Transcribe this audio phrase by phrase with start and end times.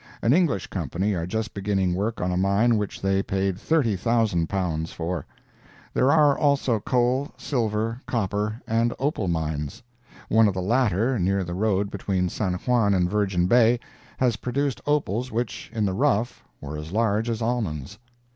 [0.23, 5.27] An English Company are just beginning work on a mine which they paid £30,000 for.
[5.93, 9.83] There are also coal, silver, copper and opal mines.
[10.27, 13.79] One of the latter, near the road between San Juan and Virgin Bay,
[14.17, 17.99] has produced opals which, in the rough, were as large as almonds.